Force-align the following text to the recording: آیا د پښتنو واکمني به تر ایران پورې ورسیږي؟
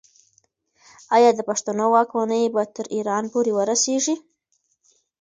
آیا 1.15 1.29
د 1.35 1.39
پښتنو 1.49 1.85
واکمني 1.95 2.43
به 2.53 2.63
تر 2.75 2.85
ایران 2.95 3.23
پورې 3.33 3.51
ورسیږي؟ 3.55 4.15